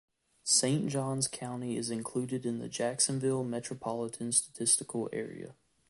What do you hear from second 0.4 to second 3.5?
Saint Johns County is included in the Jacksonville